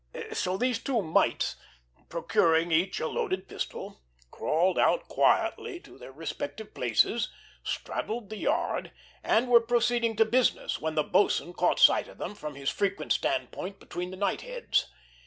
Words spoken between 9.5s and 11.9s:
proceeding to business, when the boatswain caught